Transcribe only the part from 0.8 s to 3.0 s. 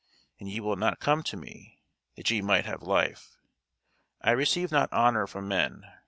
come to me, that ye might have